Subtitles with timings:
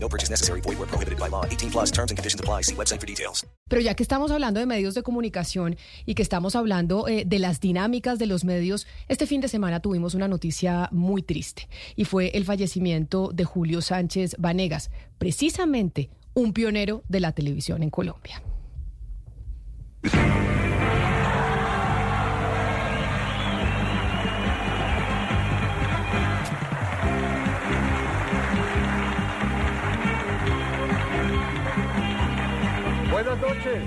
[0.00, 0.60] No purchase necessary.
[0.60, 1.44] Void where prohibited by law.
[1.44, 2.62] 18 plus terms and conditions apply.
[2.62, 3.46] See website for details.
[3.68, 7.38] Pero ya que estamos hablando de medios de comunicación y que estamos hablando eh, de
[7.38, 12.04] las dinámicas de los medios, este fin de semana tuvimos una noticia muy triste y
[12.04, 18.42] fue el fallecimiento de Julio Sánchez Vanegas, precisamente un pionero de la televisión en Colombia.
[33.18, 33.82] Buenas noches.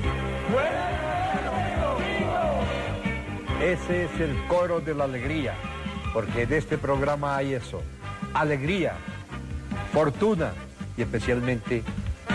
[3.63, 5.53] Ese es el coro de la alegría,
[6.13, 7.81] porque en este programa hay eso,
[8.33, 8.95] alegría,
[9.93, 10.51] fortuna
[10.97, 11.81] y especialmente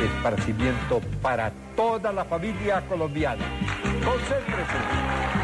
[0.03, 3.45] esparcimiento para toda la familia colombiana.
[4.03, 5.36] Concéntrese.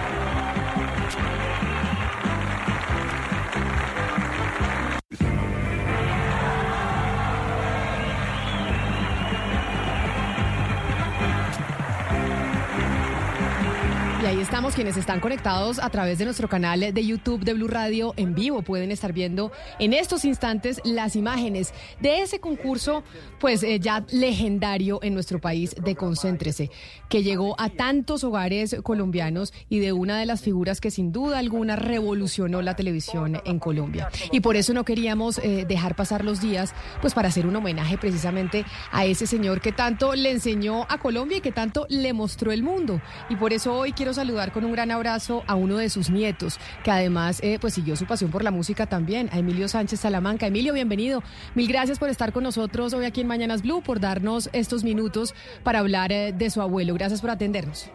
[14.33, 18.15] Ahí estamos quienes están conectados a través de nuestro canal de YouTube de Blue Radio
[18.17, 18.63] en vivo.
[18.63, 23.05] Pueden estar viendo en estos instantes las imágenes de ese concurso,
[23.39, 26.71] pues eh, ya legendario en nuestro país de Concéntrese,
[27.11, 31.39] que llegó a tantos hogares colombianos y de una de las figuras que sin duda
[31.39, 34.09] alguna revolucionó la televisión en Colombia.
[34.31, 36.73] Y por eso no queríamos eh, dejar pasar los días,
[37.03, 41.37] pues para hacer un homenaje precisamente a ese señor que tanto le enseñó a Colombia
[41.37, 43.03] y que tanto le mostró el mundo.
[43.29, 46.61] Y por eso hoy quiero saludar con un gran abrazo a uno de sus nietos,
[46.85, 50.47] que además eh, pues siguió su pasión por la música también, a Emilio Sánchez Salamanca.
[50.47, 51.25] Emilio, bienvenido.
[51.57, 55.35] Mil gracias por estar con nosotros hoy aquí en Mañanas Blue, por darnos estos minutos
[55.65, 56.95] para hablar eh, de su abuelo.
[56.95, 57.91] Gracias por atendernos.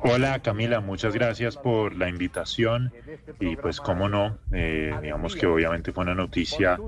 [0.00, 2.90] Hola Camila, muchas gracias por la invitación
[3.38, 6.78] y pues cómo no, eh, digamos que obviamente fue una noticia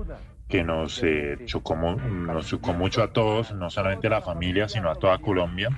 [0.47, 4.89] que nos, eh, chocó, nos chocó mucho a todos, no solamente a la familia, sino
[4.89, 5.69] a toda Colombia.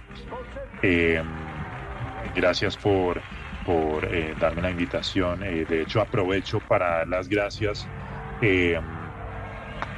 [0.82, 1.22] Eh,
[2.34, 3.26] gracias por,
[3.64, 5.44] por eh, darme la invitación.
[5.44, 7.92] Eh, de hecho, aprovecho para dar las gracias
[8.42, 8.78] eh,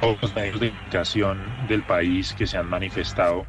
[0.00, 3.48] a los medios de comunicación del país que se han manifestado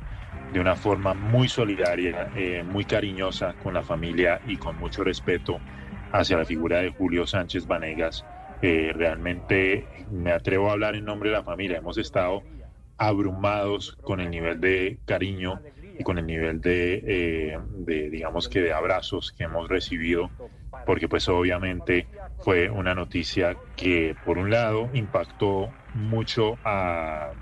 [0.50, 5.63] de una forma muy solidaria, eh, muy cariñosa con la familia y con mucho respeto
[6.12, 8.28] hacia la figura de Julio Sánchez Vanegas.
[8.62, 11.78] Eh, realmente me atrevo a hablar en nombre de la familia.
[11.78, 12.48] Hemos estado
[12.98, 15.63] abrumados con el nivel de cariño
[16.01, 17.03] y con el nivel de,
[17.53, 20.34] eh, de, digamos que de abrazos que hemos recibido,
[20.84, 27.34] porque pues obviamente fue una noticia que por un lado impactó mucho a,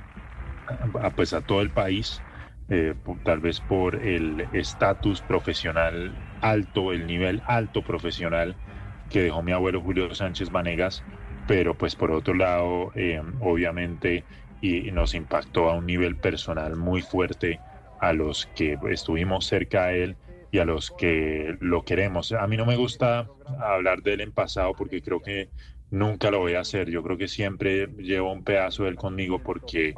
[1.01, 2.25] a, pues a todo el país,
[2.67, 8.59] eh, tal vez por el estatus profesional alto, el nivel alto profesional
[9.07, 11.05] que dejó mi abuelo Julio Sánchez Vanegas,
[11.45, 14.27] pero pues por otro lado, eh, obviamente,
[14.59, 17.63] y nos impactó a un nivel personal muy fuerte
[17.99, 20.15] a los que estuvimos cerca a él
[20.51, 22.31] y a los que lo queremos.
[22.31, 23.27] A mí no me gusta
[23.59, 25.49] hablar de él en pasado porque creo que
[25.91, 26.89] nunca lo voy a hacer.
[26.89, 29.95] Yo creo que siempre llevo un pedazo de él conmigo porque,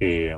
[0.00, 0.36] eh,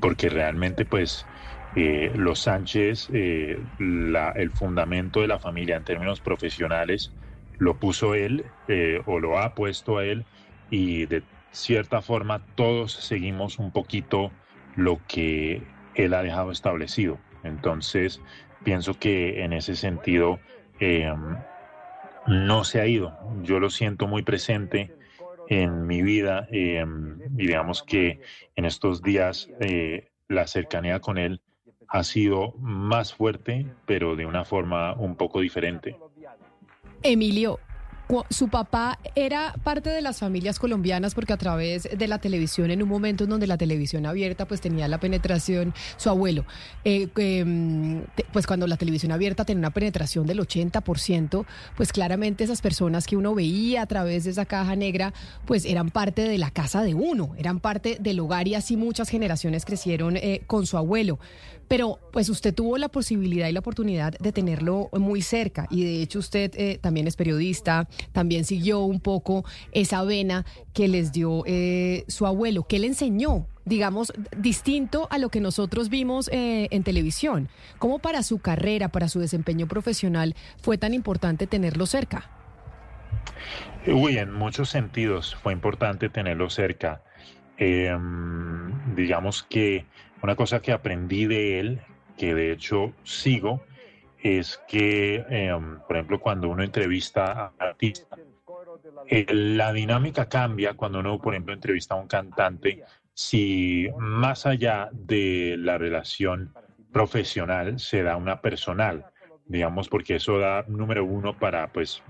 [0.00, 1.26] porque realmente pues
[1.74, 7.12] eh, los Sánchez, eh, el fundamento de la familia en términos profesionales,
[7.58, 10.24] lo puso él eh, o lo ha puesto él
[10.70, 14.30] y de cierta forma todos seguimos un poquito
[14.76, 15.62] lo que
[15.94, 17.18] él ha dejado establecido.
[17.42, 18.20] Entonces,
[18.64, 20.38] pienso que en ese sentido
[20.80, 21.12] eh,
[22.26, 23.16] no se ha ido.
[23.42, 24.92] Yo lo siento muy presente
[25.48, 26.84] en mi vida eh,
[27.36, 28.20] y digamos que
[28.56, 31.40] en estos días eh, la cercanía con él
[31.88, 35.96] ha sido más fuerte, pero de una forma un poco diferente.
[37.02, 37.60] Emilio,
[38.30, 42.82] su papá era parte de las familias colombianas porque a través de la televisión, en
[42.82, 46.44] un momento en donde la televisión abierta pues tenía la penetración, su abuelo,
[46.84, 52.62] eh, em, pues cuando la televisión abierta tenía una penetración del 80%, pues claramente esas
[52.62, 55.12] personas que uno veía a través de esa caja negra,
[55.44, 59.08] pues eran parte de la casa de uno, eran parte del hogar y así muchas
[59.08, 61.18] generaciones crecieron eh, con su abuelo.
[61.68, 66.02] Pero pues usted tuvo la posibilidad y la oportunidad de tenerlo muy cerca y de
[66.02, 71.42] hecho usted eh, también es periodista, también siguió un poco esa vena que les dio
[71.46, 72.64] eh, su abuelo.
[72.68, 73.46] ¿Qué le enseñó?
[73.66, 77.48] digamos, distinto a lo que nosotros vimos eh, en televisión.
[77.78, 82.30] ¿Cómo para su carrera, para su desempeño profesional, fue tan importante tenerlo cerca?
[83.86, 87.02] Uy, en muchos sentidos fue importante tenerlo cerca.
[87.58, 89.86] Em, digamos que
[90.22, 91.80] una cosa que aprendí de él,
[92.16, 93.62] que de hecho sigo,
[94.18, 98.18] es que, em, por ejemplo, cuando uno entrevista a artistas,
[99.28, 102.82] la dinámica cambia cuando uno, por ejemplo, entrevista a un cantante,
[103.14, 106.52] si más allá de la relación
[106.92, 109.06] profesional se da una personal,
[109.46, 112.02] digamos, porque eso da, número uno, para pues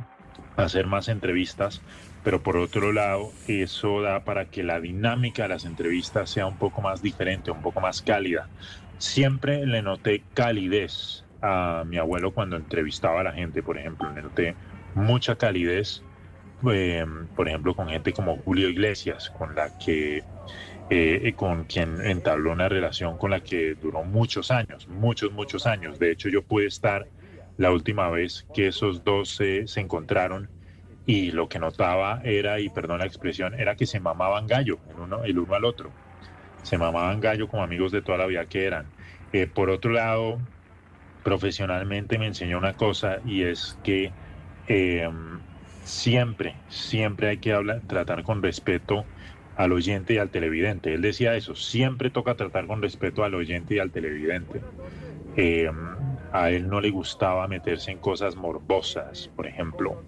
[0.57, 1.83] hacer más entrevistas,
[2.27, 6.57] pero por otro lado, eso da para que la dinámica de las entrevistas sea un
[6.57, 8.49] poco más diferente, un poco más cálida.
[8.99, 14.23] Siempre le noté calidez a mi abuelo cuando entrevistaba a la gente, por ejemplo, le
[14.23, 14.57] noté
[14.97, 16.03] mucha calidez,
[16.69, 20.25] em, por ejemplo, con gente como Julio Iglesias, con la que
[20.91, 26.01] eh, con quien entabló una relación con la que duró muchos años, muchos, muchos años.
[26.01, 27.07] De hecho, yo pude estar
[27.57, 30.56] la última vez que esos dos se encontraron
[31.07, 35.01] y lo que notaba era, y perdón la expresión, era que se mamaban gallo el
[35.01, 35.97] uno, el uno al otro.
[36.63, 38.95] Se mamaban gallo como amigos de toda la vida que eran.
[39.33, 40.49] Eh, por otro lado,
[41.23, 44.17] profesionalmente me enseñó una cosa y es que
[44.67, 45.47] em,
[45.83, 49.13] siempre, siempre hay que hablar, tratar con respeto
[49.55, 50.95] al oyente y al televidente.
[50.95, 54.67] Él decía eso, siempre toca tratar con respeto al oyente y al televidente.
[55.35, 55.71] Eh,
[56.31, 60.03] a él no le gustaba meterse en cosas morbosas, por ejemplo.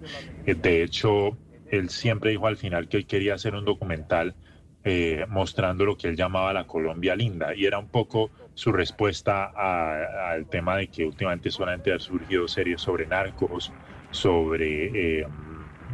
[0.45, 4.37] Eh, de hecho, él siempre dijo al final que él quería hacer un documental
[4.85, 7.55] eh, mostrando lo que él llamaba la Colombia linda.
[7.55, 9.45] Y era un poco su respuesta
[10.33, 13.75] al tema de que últimamente solamente han surgido series sobre narcos,
[14.11, 15.25] sobre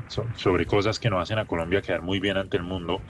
[0.08, 3.00] sobre cosas que no hacen a Colombia quedar muy bien ante el mundo.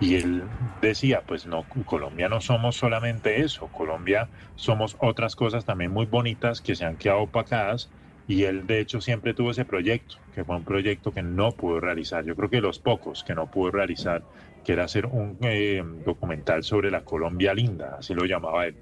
[0.00, 0.42] Y él
[0.80, 6.60] decía, pues no, Colombia no somos solamente eso, Colombia somos otras cosas también muy bonitas
[6.60, 7.90] que se han quedado opacadas.
[8.28, 11.80] Y él de hecho siempre tuvo ese proyecto, que fue un proyecto que no pudo
[11.80, 12.24] realizar.
[12.24, 14.22] Yo creo que los pocos que no pudo realizar,
[14.64, 18.76] que era hacer un eh, documental sobre la Colombia linda, así lo llamaba él.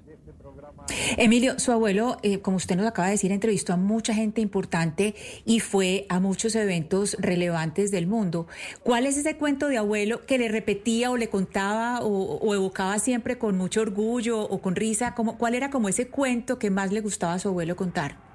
[1.17, 5.15] Emilio, su abuelo, eh, como usted nos acaba de decir, entrevistó a mucha gente importante
[5.45, 8.47] y fue a muchos eventos relevantes del mundo.
[8.83, 13.37] ¿Cuál es ese cuento de abuelo que le repetía o le contaba o, evocaba siempre
[13.37, 15.15] con mucho orgullo o con risa?
[15.15, 18.29] ¿Cuál era como ese cuento que más le gustaba a su abuelo contar?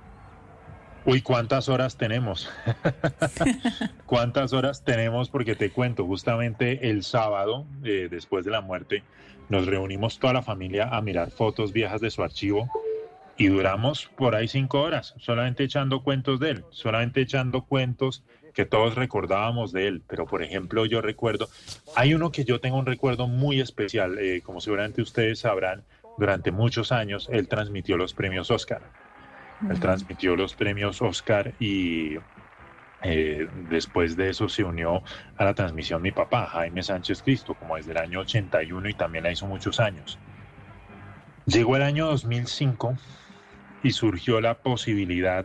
[1.07, 2.51] Uy, ¿cuántas horas tenemos?
[4.07, 5.29] ¿Cuántas horas tenemos?
[5.29, 9.03] Porque te cuento, justamente el sábado, eh, después de la muerte,
[9.49, 12.69] nos reunimos toda la familia a mirar fotos viejas de su archivo
[13.37, 18.25] y duramos por ahí cinco horas, solamente echando cuentos de él, solamente echando cuentos
[18.55, 20.03] que todos recordábamos de él.
[20.07, 21.49] Pero, por ejemplo, yo recuerdo,
[21.97, 25.85] hay uno que yo tengo un recuerdo muy especial, eh, como seguramente ustedes sabrán,
[26.17, 28.83] durante muchos años él transmitió los premios Oscar.
[29.69, 32.17] Él transmitió los premios Oscar y
[33.05, 35.03] eh, después de eso se unió
[35.37, 39.25] a la transmisión mi papá, Jaime Sánchez Cristo, como desde el año 81 y también
[39.25, 40.19] la hizo muchos años.
[41.47, 42.97] Llegó el año 2005
[43.83, 45.45] y surgió la posibilidad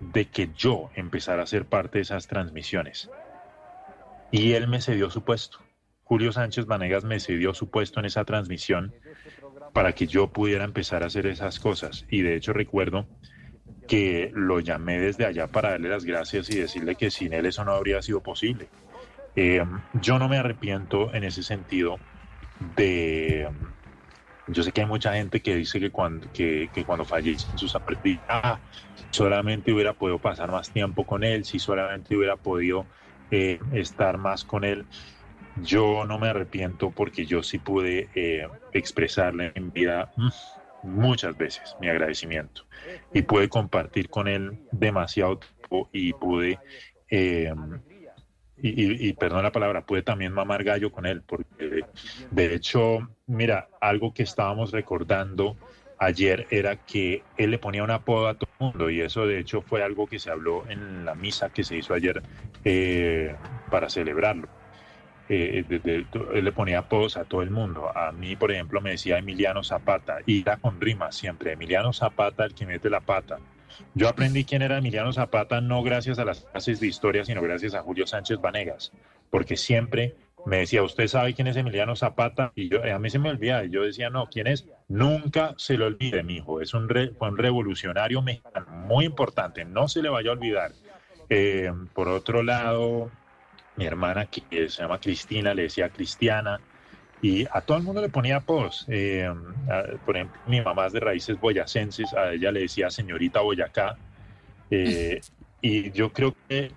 [0.00, 3.10] de que yo empezara a ser parte de esas transmisiones.
[4.30, 5.58] Y él me cedió su puesto.
[6.04, 8.94] Julio Sánchez Vanegas me cedió su puesto en esa transmisión
[9.72, 12.06] para que yo pudiera empezar a hacer esas cosas.
[12.08, 13.06] Y de hecho recuerdo
[13.86, 17.64] que lo llamé desde allá para darle las gracias y decirle que sin él eso
[17.64, 18.68] no habría sido posible.
[19.34, 19.64] Eh,
[20.00, 21.98] yo no me arrepiento en ese sentido
[22.76, 23.48] de...
[24.48, 28.24] Yo sé que hay mucha gente que dice que cuando, que, cuando fallecen sus aprendizajes,
[28.28, 28.60] ah,
[29.10, 32.86] solamente hubiera podido pasar más tiempo con él, si solamente hubiera podido
[33.32, 34.84] eh, estar más con él.
[35.62, 40.28] Yo no me arrepiento porque yo sí pude eh, expresarle en vida mm,
[40.82, 42.64] muchas veces mi agradecimiento.
[43.12, 46.58] Y pude compartir con él demasiado tiempo y pude,
[47.10, 47.52] eh,
[48.58, 51.82] y, perdón la palabra, pude también mamar gallo con él, porque
[52.30, 55.56] de hecho, mira, algo que estábamos recordando
[55.98, 59.38] ayer era que él le ponía un apodo a todo el mundo y eso de
[59.38, 62.22] hecho fue algo que se habló en la misa que se hizo ayer
[62.64, 63.34] eh,
[63.70, 64.46] para celebrarlo
[65.28, 67.90] eh, él le ponía apodos a todo el mundo.
[67.96, 72.44] A mí, por ejemplo, me decía Emiliano Zapata, y era con rima siempre, Emiliano Zapata,
[72.44, 73.38] el que mete la pata.
[73.94, 77.74] Yo aprendí quién era Emiliano Zapata no gracias a las clases de historia, sino gracias
[77.74, 78.92] a Julio Sánchez Vanegas,
[79.30, 80.14] porque siempre
[80.46, 82.52] me decía, ¿usted sabe quién es Emiliano Zapata?
[82.54, 84.66] Y yo, a mí se me olvidaba, y yo decía, no, ¿quién es?
[84.88, 90.08] Nunca se lo olvide, mi hijo, es un revolucionario mexicano muy importante, no se le
[90.08, 90.72] vaya a olvidar.
[91.28, 93.10] Eh, por otro lado,
[93.76, 96.60] mi hermana que se llama Cristina, le decía Cristiana.
[97.22, 98.84] y a todo el mundo le ponía apodos.
[98.88, 99.28] Eh,
[100.04, 103.96] por ejemplo, mi mamá es de raíces boyacenses, a ella le decía señorita Boyacá.
[104.70, 105.20] Eh,
[105.62, 106.72] y yo creo que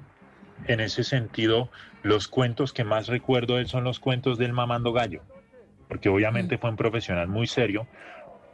[0.67, 1.69] en ese sentido,
[2.03, 5.21] los cuentos que más recuerdo de él son los cuentos del mamando gallo,
[5.87, 7.87] porque obviamente fue un profesional muy serio,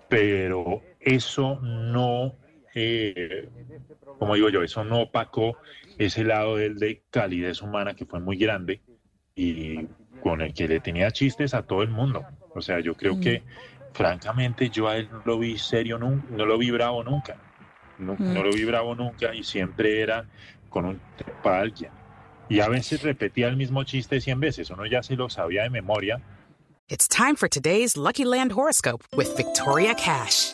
[0.09, 2.35] pero eso no,
[2.75, 3.49] eh,
[4.19, 5.57] como digo yo, eso no opacó
[5.97, 8.81] ese lado de, de calidez humana que fue muy grande
[9.35, 9.87] y
[10.21, 12.25] con el que le tenía chistes a todo el mundo.
[12.53, 13.43] O sea, yo creo que,
[13.93, 17.37] francamente, yo a él no lo vi serio, no, no lo vi bravo nunca.
[17.97, 20.25] No, no, lo vi bravo nunca y siempre era
[20.69, 21.01] con un
[21.43, 21.91] para alguien.
[22.49, 24.69] Y a veces repetía el mismo chiste 100 veces.
[24.69, 26.21] Uno ya se lo sabía de memoria.
[26.87, 30.53] It's time for today's Lucky Land horoscope with Victoria Cash.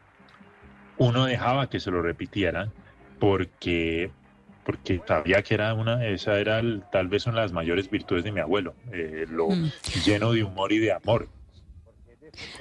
[1.01, 2.71] uno dejaba que se lo repitieran
[3.19, 4.11] porque
[4.63, 8.23] porque sabía que era una, esa era el, tal vez una de las mayores virtudes
[8.23, 9.71] de mi abuelo, eh, lo mm.
[10.05, 11.27] lleno de humor y de amor.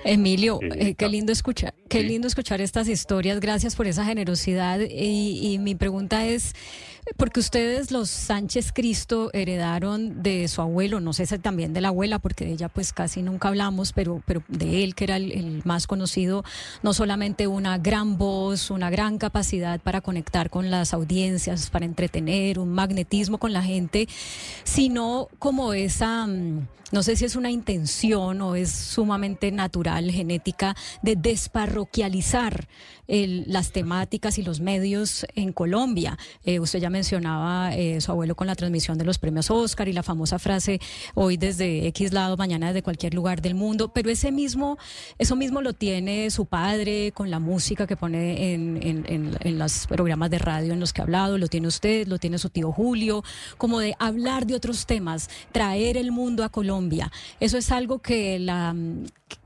[0.02, 3.38] Emilio, eh, eh, qué lindo escuchar, qué lindo escuchar estas historias.
[3.38, 4.80] Gracias por esa generosidad.
[4.80, 6.54] y mi pregunta es,
[7.16, 11.88] porque ustedes, los Sánchez Cristo, heredaron de su abuelo, no sé si también de la
[11.88, 15.62] abuela, porque de ella pues casi nunca hablamos, pero, pero de él, que era el,
[15.64, 16.44] más conocido,
[16.82, 22.58] no solamente una gran voz, una gran capacidad para conectar con las audiencias, para entretener,
[22.58, 24.08] un magnetismo con la gente,
[24.64, 30.76] sino como esa, mm, no sé si es una intención o es sumamente natural, genética,
[31.02, 32.66] de desparroquializar
[33.10, 36.16] las temáticas y los medios en Colombia.
[36.44, 39.92] Eh, usted ya mencionaba eh, su abuelo con la transmisión de los premios Oscar y
[39.92, 40.80] la famosa frase
[41.14, 44.78] hoy desde X lado, mañana desde cualquier lugar del mundo, pero ese mismo,
[45.18, 49.86] eso mismo lo tiene su padre con la música que pone en, en, en los
[49.86, 52.72] programas de radio en los que ha hablado, lo tiene usted, lo tiene su tío
[52.72, 53.22] Julio,
[53.56, 57.10] como de hablar de otros temas, traer el mundo a Colombia.
[57.38, 58.74] Eso es algo que la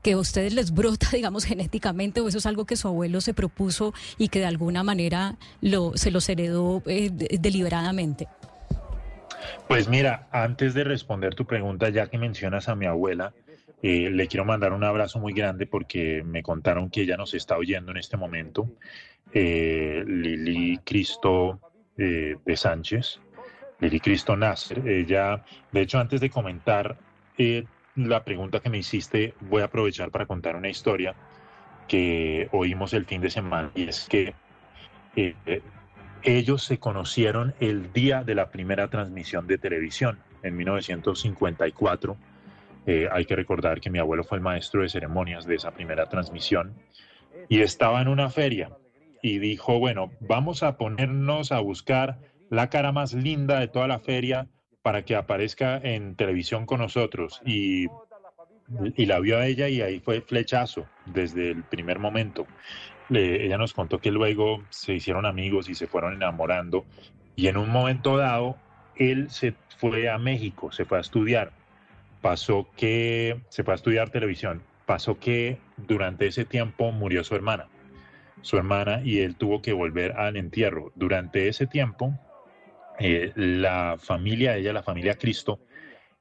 [0.01, 3.33] que a ustedes les brota, digamos, genéticamente, o eso es algo que su abuelo se
[3.33, 8.27] propuso y que de alguna manera lo, se los heredó eh, deliberadamente?
[9.67, 13.33] Pues mira, antes de responder tu pregunta, ya que mencionas a mi abuela,
[13.81, 17.57] eh, le quiero mandar un abrazo muy grande porque me contaron que ella nos está
[17.57, 18.67] oyendo en este momento.
[19.33, 21.59] Eh, Lili Cristo
[21.97, 23.19] de Sánchez,
[23.79, 24.87] Lili Cristo Nasser.
[24.87, 26.97] Ella, de hecho, antes de comentar
[27.95, 31.15] la pregunta que me hiciste, voy a aprovechar para contar una historia
[31.87, 34.33] que oímos el fin de semana y es que
[35.15, 35.35] eh,
[36.23, 42.17] ellos se conocieron el día de la primera transmisión de televisión en 1954.
[42.87, 46.07] Eh, hay que recordar que mi abuelo fue el maestro de ceremonias de esa primera
[46.07, 46.73] transmisión
[47.47, 48.71] y estaba en una feria
[49.21, 53.99] y dijo, bueno, vamos a ponernos a buscar la cara más linda de toda la
[53.99, 54.47] feria
[54.85, 57.87] para que aparezca en televisión con nosotros y,
[58.95, 62.45] y la vio a ella y ahí fue flechazo desde el primer momento.
[63.09, 66.85] ella nos contó que luego se hicieron amigos y se fueron enamorando
[67.35, 68.57] y en un momento dado
[68.95, 71.51] él se fue a México, se fue a estudiar.
[72.21, 74.61] Pasó que se fue a estudiar televisión.
[74.85, 77.69] Pasó que durante ese tiempo murió su hermana.
[78.43, 80.91] Su hermana y él tuvo que volver al entierro.
[80.93, 82.19] Durante ese tiempo
[82.99, 85.59] eh, la familia, ella, la familia Cristo,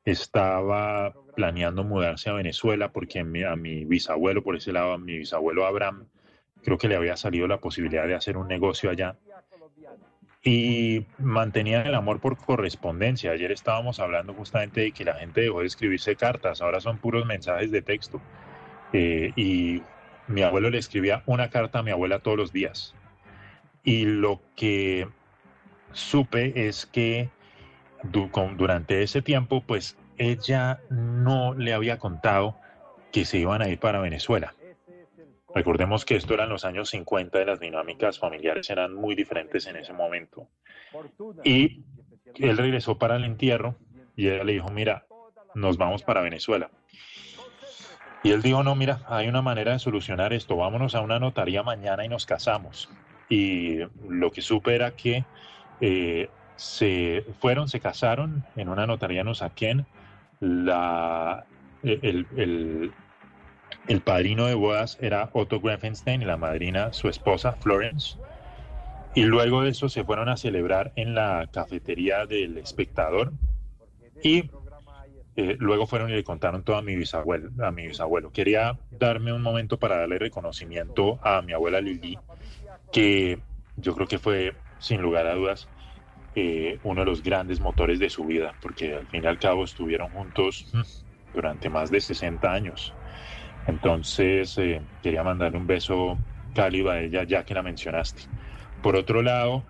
[0.04, 5.66] estaba planeando mudarse a Venezuela porque a mi, bisabuelo, por ese lado, a mi bisabuelo
[5.66, 6.08] Abraham,
[6.62, 9.16] creo que le había salido la posibilidad de hacer un negocio allá.
[10.46, 13.30] Y mantenían el amor por correspondencia.
[13.30, 17.24] Ayer estábamos hablando justamente de que la gente dejó de escribirse cartas, ahora son puros
[17.24, 18.20] mensajes de texto.
[18.92, 19.82] Eh, y
[20.28, 22.94] mi abuelo le escribía una carta a mi abuela todos los días.
[23.84, 25.08] Y lo que
[25.94, 27.30] supe es que
[28.04, 32.56] durante ese tiempo, pues ella no le había contado
[33.12, 34.54] que se iban a ir para Venezuela.
[35.54, 39.66] Recordemos que esto era en los años 50 y las dinámicas familiares eran muy diferentes
[39.66, 40.48] en ese momento.
[41.44, 41.84] Y
[42.34, 43.76] él regresó para el entierro
[44.16, 45.06] y ella le dijo, mira,
[45.54, 46.70] nos vamos para Venezuela.
[48.24, 51.62] Y él dijo, no, mira, hay una manera de solucionar esto, vámonos a una notaría
[51.62, 52.90] mañana y nos casamos.
[53.28, 55.24] Y lo que supe era que
[55.80, 59.32] eh, se fueron, se casaron en una notaría no
[60.40, 61.44] La,
[61.82, 62.92] el,
[63.86, 68.18] El padrino de bodas era Otto Grafenstein y la madrina su esposa Florence.
[69.14, 73.32] Y luego de eso se fueron a celebrar en la cafetería del espectador
[74.22, 74.50] y
[75.36, 78.30] eh, luego fueron y le contaron todo a mi, bisabuelo, a mi bisabuelo.
[78.30, 82.18] Quería darme un momento para darle reconocimiento a mi abuela Lili,
[82.92, 83.38] que
[83.76, 84.54] yo creo que fue,
[84.84, 85.68] sin lugar a dudas,
[86.34, 89.64] eh, uno de los grandes motores de su vida, porque al fin y al cabo
[89.64, 90.82] estuvieron juntos mm,
[91.32, 92.92] durante más de 60 años.
[93.66, 96.18] Entonces, eh, quería mandarle un beso
[96.54, 98.22] cálido a ella, ya que la mencionaste.
[98.82, 99.64] Por otro lado,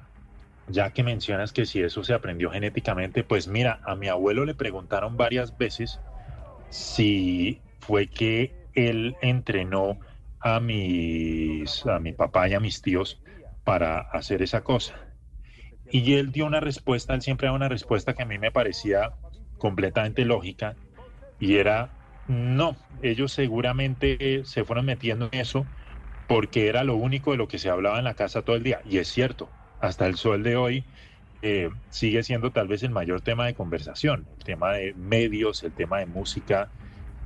[0.67, 4.55] ya que mencionas que si eso se aprendió genéticamente, pues mira, a mi abuelo le
[4.55, 6.01] preguntaron varias veces
[6.71, 10.01] si fue que él entrenó
[10.41, 13.23] a mis a mi papá y a mis tíos
[13.65, 15.04] para hacer esa cosa.
[15.97, 19.15] Y él dio una respuesta, él siempre da una respuesta que a mí me parecía
[19.57, 20.81] completamente lógica
[21.39, 21.95] y era
[22.27, 25.71] no, ellos seguramente se fueron metiendo en eso
[26.27, 28.81] porque era lo único de lo que se hablaba en la casa todo el día.
[28.85, 30.91] Y es cierto, hasta el sol de hoy
[31.43, 35.75] eh, sigue siendo tal vez el mayor tema de conversación, el tema de medios, el
[35.75, 36.75] tema de música.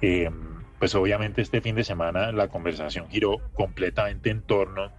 [0.00, 0.30] Eh,
[0.78, 4.94] pues obviamente este fin de semana la conversación giró completamente en torno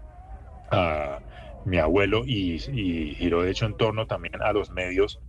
[0.72, 1.24] a
[1.70, 5.20] mi abuelo y, giró de hecho en torno también a los medios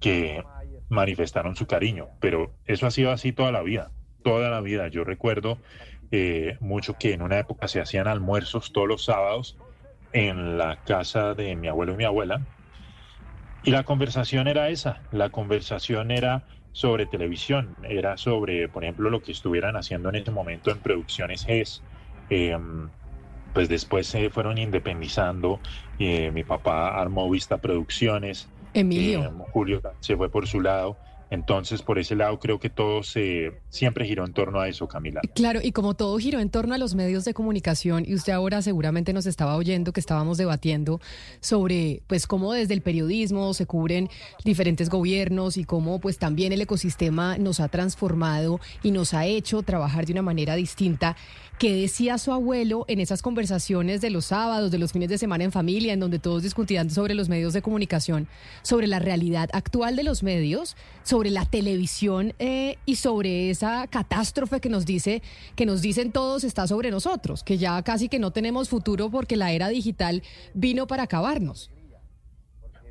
[0.00, 0.42] que
[0.88, 3.90] manifestaron su cariño, pero eso ha sido así toda la vida,
[4.22, 4.88] toda la vida.
[4.88, 5.58] Yo recuerdo
[6.10, 9.56] eh, mucho que en una época se hacían almuerzos todos los sábados
[10.12, 12.42] en la casa de mi abuelo y mi abuela.
[13.64, 19.22] Y la conversación era esa, la conversación era sobre televisión, era sobre, por ejemplo, lo
[19.22, 21.82] que estuvieran haciendo en ese momento en producciones GES.
[22.28, 22.88] Em,
[23.52, 25.60] pues después se fueron independizando,
[25.98, 29.24] eh, mi papá armó Vista Producciones, Emilio.
[29.24, 30.98] Em, Julio se fue por su lado.
[31.32, 35.22] Entonces, por ese lado, creo que todo se, siempre giró en torno a eso, Camila.
[35.34, 38.60] Claro, y como todo giró en torno a los medios de comunicación, y usted ahora
[38.60, 41.00] seguramente nos estaba oyendo que estábamos debatiendo
[41.40, 44.10] sobre, pues, cómo desde el periodismo se cubren
[44.44, 49.62] diferentes gobiernos y cómo, pues, también el ecosistema nos ha transformado y nos ha hecho
[49.62, 51.16] trabajar de una manera distinta.
[51.58, 55.44] ¿Qué decía su abuelo en esas conversaciones de los sábados, de los fines de semana
[55.44, 58.26] en familia, en donde todos discutían sobre los medios de comunicación,
[58.62, 64.60] sobre la realidad actual de los medios, sobre la televisión eh, y sobre esa catástrofe
[64.60, 65.22] que nos dice,
[65.56, 69.36] que nos dicen todos está sobre nosotros, que ya casi que no tenemos futuro porque
[69.36, 70.22] la era digital
[70.54, 71.70] vino para acabarnos?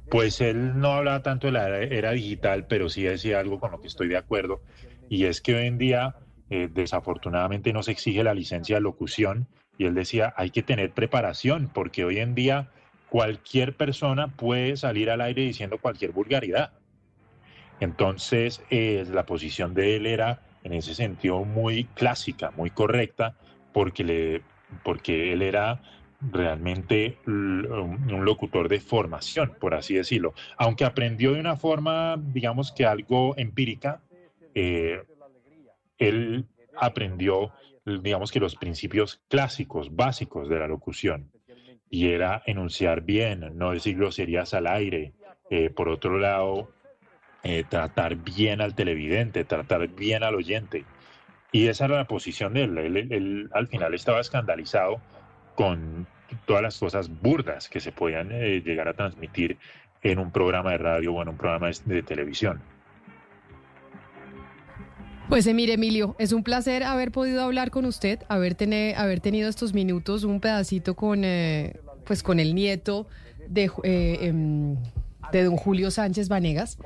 [0.09, 3.79] Pues él no hablaba tanto de la era digital, pero sí decía algo con lo
[3.79, 4.61] que estoy de acuerdo,
[5.09, 6.15] y es que hoy en día
[6.49, 10.91] eh, desafortunadamente no se exige la licencia de locución y él decía, hay que tener
[10.91, 12.69] preparación porque hoy en día
[13.09, 16.73] cualquier persona puede salir al aire diciendo cualquier vulgaridad.
[17.81, 23.35] Entonces, eh, la posición de él era en ese sentido muy clásica, muy correcta,
[23.73, 24.41] porque, le,
[24.83, 25.81] porque él era
[26.21, 30.35] realmente un locutor de formación, por así decirlo.
[30.57, 34.01] Aunque aprendió de una forma, digamos que algo empírica,
[34.53, 35.01] eh,
[35.97, 36.45] él
[36.77, 37.51] aprendió,
[37.83, 41.31] digamos que los principios clásicos, básicos de la locución,
[41.89, 45.13] y era enunciar bien, no decir groserías al aire.
[45.49, 46.69] Eh, por otro lado,
[47.43, 50.85] eh, tratar bien al televidente, tratar bien al oyente.
[51.51, 52.77] Y esa era la posición de él.
[52.77, 55.01] Él, al final estaba escandalizado
[55.55, 56.07] con
[56.45, 59.57] todas las cosas burdas que se podían eh, llegar a transmitir
[60.01, 62.61] en un programa de radio o en un programa de televisión.
[65.29, 68.55] Pues eh, mire, Emilio, es un placer haber podido hablar con usted, haber,
[68.97, 73.07] haber tenido estos minutos, un pedacito con, eh, pues con el nieto
[73.47, 74.75] de, em,
[75.31, 76.77] de don Julio Sánchez Vanegas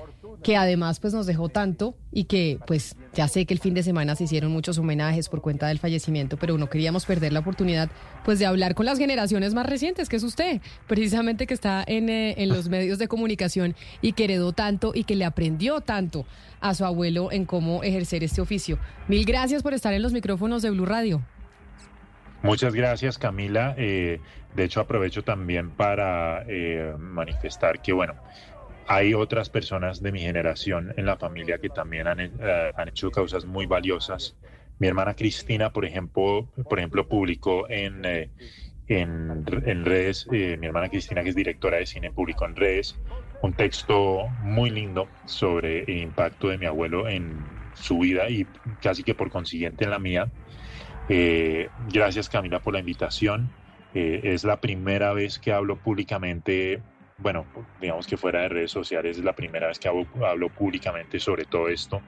[0.45, 3.81] que además pues nos dejó tanto y que pues ya sé que el fin de
[3.81, 7.89] semana se hicieron muchos homenajes por cuenta del fallecimiento, pero no queríamos perder la oportunidad
[8.23, 12.09] pues de hablar con las generaciones más recientes, que es usted, precisamente que está en,
[12.09, 16.27] eh, en los medios de comunicación y que heredó tanto y que le aprendió tanto
[16.61, 18.77] a su abuelo en cómo ejercer este oficio.
[19.07, 21.23] Mil gracias por estar en los micrófonos de Blue Radio.
[22.43, 23.73] Muchas gracias, Camila.
[23.79, 24.19] Eh,
[24.55, 28.13] de hecho, aprovecho también para eh, manifestar que, bueno,
[28.87, 32.31] hay otras personas de mi generación en la familia que también han, eh,
[32.75, 34.35] han hecho causas muy valiosas.
[34.79, 38.29] Mi hermana Cristina, por ejemplo, por ejemplo publicó en, eh,
[38.87, 42.99] en, en, redes, eh, mi hermana Cristina, que es directora de cine, publicó en redes
[43.41, 47.43] un texto muy lindo sobre el impacto de mi abuelo en
[47.73, 48.45] su vida y
[48.81, 50.29] casi que por consiguiente en la mía.
[51.89, 53.49] gracias Camila por la invitación.
[53.93, 56.81] es la primera vez que hablo públicamente
[57.17, 57.45] bueno,
[57.79, 61.69] digamos que fuera de redes sociales es la primera vez que hablo, públicamente sobre todo
[61.69, 62.01] esto,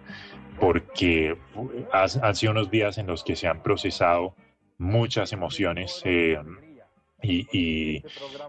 [0.60, 1.38] porque
[1.92, 4.36] han sido unos días en los que se han procesado
[4.78, 6.02] muchas emociones.
[6.06, 6.38] Eh,
[7.22, 8.04] y,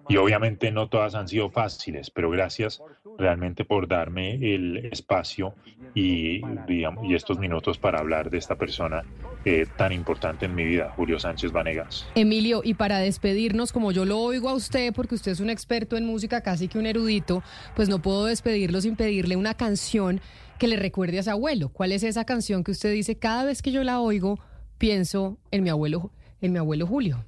[0.09, 2.83] y, obviamente no todas han sido fáciles, pero gracias
[3.17, 5.55] realmente por darme el espacio
[5.95, 9.03] y, y estos minutos para hablar de esta persona
[9.45, 12.07] eh, tan importante en mi vida, Julio Sánchez Vanegas.
[12.15, 15.97] Emilio, y para despedirnos, como yo lo oigo a usted, porque usted es un experto
[15.97, 17.43] en música, casi que un erudito,
[17.75, 20.21] pues no puedo despedirlo sin pedirle una canción
[20.59, 21.71] que le recuerde a su abuelo.
[21.71, 24.39] ¿Cuál es esa canción que usted dice cada vez que yo la oigo,
[24.77, 26.11] pienso en mi abuelo,
[26.43, 27.25] en mi abuelo Julio?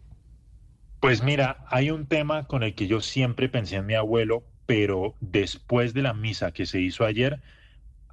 [1.00, 5.16] Pues mira, hay un tema con el que yo siempre pensé en mi abuelo, pero
[5.20, 7.40] después de la misa que se hizo ayer,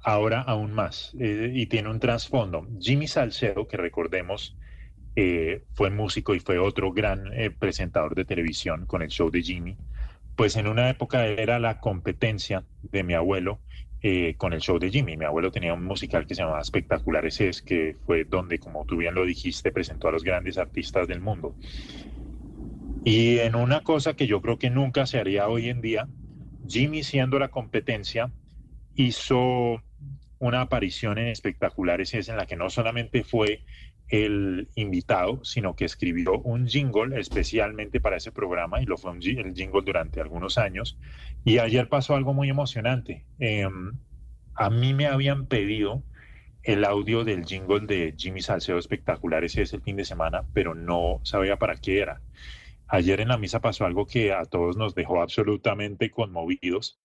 [0.02, 2.66] ahora aún más, eh, y tiene un trasfondo.
[2.80, 4.56] Jimmy Salcedo, que recordemos,
[5.16, 9.42] eh, fue músico y fue otro gran eh, presentador de televisión con el show de
[9.42, 9.76] Jimmy,
[10.34, 13.60] pues en una época era la competencia de mi abuelo
[14.36, 15.16] con el show de Jimmy.
[15.16, 18.96] Mi abuelo tenía un musical que se llamaba Espectaculares Es, que fue donde, como tú
[18.96, 21.56] bien lo dijiste, presentó a los grandes artistas del mundo.
[23.04, 26.10] Y en una cosa que yo creo que nunca se haría hoy en día,
[26.66, 28.32] Jimmy siendo la competencia,
[28.94, 29.82] hizo
[30.38, 33.64] una aparición en espectaculares es en la que no solamente fue
[34.08, 39.54] el invitado, sino que escribió un jingle especialmente para ese programa y lo fue el
[39.54, 40.98] jingle durante algunos años.
[41.44, 43.26] Y ayer pasó algo muy emocionante.
[43.38, 43.98] Em,
[44.54, 46.04] a mí me habían pedido
[46.62, 51.20] el audio del jingle de Jimmy Salcedo Espectaculares es el fin de semana, pero no
[51.24, 52.22] sabía para qué era.
[52.88, 56.98] Ayer en la misa pasó algo que a todos nos dejó absolutamente conmovidos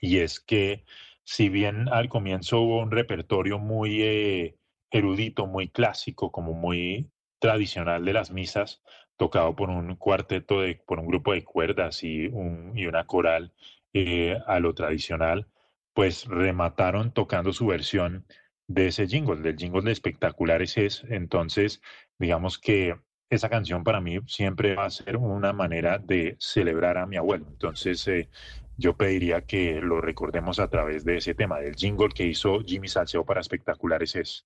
[0.00, 0.84] y es que
[1.24, 4.56] si bien al comienzo hubo un repertorio muy eh,
[4.90, 8.82] erudito, muy clásico, como muy tradicional de las misas,
[9.16, 13.52] tocado por un cuarteto, de, por un grupo de cuerdas y, un, y una coral
[13.92, 15.46] eh, a lo tradicional,
[15.94, 18.26] pues remataron tocando su versión
[18.66, 21.04] de ese jingle, del jingle de espectaculares es.
[21.08, 21.80] Entonces,
[22.18, 22.96] digamos que
[23.34, 27.46] esa canción para mí siempre va a ser una manera de celebrar a mi abuelo.
[27.48, 28.28] Entonces, eh,
[28.76, 32.88] yo pediría que lo recordemos a través de ese tema, del jingle que hizo Jimmy
[32.88, 34.44] Salceo para Espectaculares es.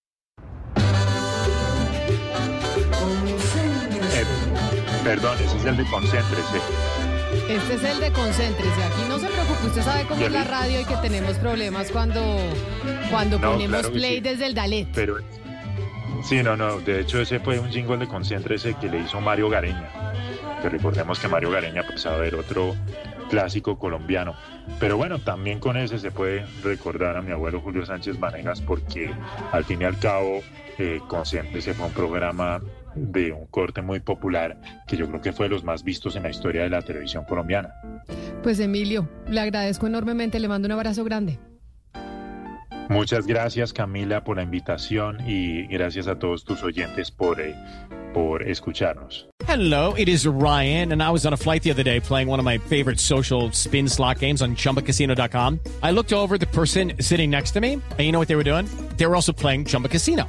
[4.15, 4.25] Eh,
[5.03, 6.59] perdón, ese es el de Concéntrese.
[7.49, 8.85] Este es el de Concéntrese.
[8.85, 12.23] Aquí no se preocupe, usted sabe cómo es la radio y que tenemos problemas cuando,
[13.11, 14.89] cuando ponemos play desde el Dalet.
[14.95, 15.19] Pero
[16.23, 16.81] Sí, no, no.
[16.81, 19.91] De hecho, ese fue un jingle de Concéntrese que le hizo Mario Gareña.
[20.63, 22.75] Que recordemos que Mario Gareña pues a ver otro
[23.29, 24.35] clásico colombiano.
[24.81, 29.11] Pero bueno, también con ese se puede recordar a mi abuelo Julio Sánchez Vanegas porque
[29.53, 30.43] al fin y al cabo
[30.79, 32.61] eh, Concéntrese fue un programa
[32.95, 36.23] de un corte muy popular que yo creo que fue de los más vistos en
[36.23, 37.75] la historia de la televisión colombiana.
[38.43, 41.39] Pues Emilio, le agradezco enormemente, le mando un abrazo grande.
[42.89, 47.55] Muchas gracias Camila por la invitación y gracias a todos tus oyentes por, eh,
[48.15, 49.27] por escucharnos.
[49.47, 52.39] Hello, it is Ryan and I was on a flight the other day playing one
[52.39, 55.61] of my favorite social spin slot games on chumbacasino.com.
[55.83, 58.45] I looked over the person sitting next to me and you know what they were
[58.45, 58.67] doing?
[58.97, 60.29] They were also playing Chumba Casino.